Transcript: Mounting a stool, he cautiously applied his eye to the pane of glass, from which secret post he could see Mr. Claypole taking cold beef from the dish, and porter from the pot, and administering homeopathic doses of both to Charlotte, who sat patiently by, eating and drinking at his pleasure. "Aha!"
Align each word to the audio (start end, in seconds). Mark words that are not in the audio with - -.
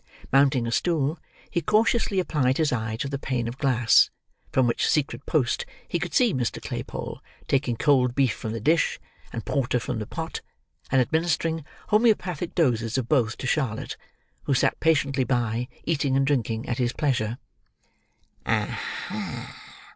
Mounting 0.33 0.65
a 0.65 0.71
stool, 0.71 1.19
he 1.51 1.61
cautiously 1.61 2.19
applied 2.19 2.57
his 2.57 2.71
eye 2.71 2.95
to 2.95 3.07
the 3.07 3.19
pane 3.19 3.47
of 3.47 3.59
glass, 3.59 4.09
from 4.51 4.65
which 4.65 4.87
secret 4.89 5.27
post 5.27 5.63
he 5.87 5.99
could 5.99 6.11
see 6.15 6.33
Mr. 6.33 6.59
Claypole 6.59 7.21
taking 7.47 7.77
cold 7.77 8.15
beef 8.15 8.33
from 8.33 8.51
the 8.51 8.59
dish, 8.59 8.99
and 9.31 9.45
porter 9.45 9.79
from 9.79 9.99
the 9.99 10.07
pot, 10.07 10.41
and 10.91 11.01
administering 11.01 11.63
homeopathic 11.89 12.55
doses 12.55 12.97
of 12.97 13.07
both 13.07 13.37
to 13.37 13.45
Charlotte, 13.45 13.95
who 14.45 14.55
sat 14.55 14.79
patiently 14.79 15.23
by, 15.23 15.67
eating 15.83 16.17
and 16.17 16.25
drinking 16.25 16.67
at 16.67 16.79
his 16.79 16.93
pleasure. 16.93 17.37
"Aha!" 18.47 19.55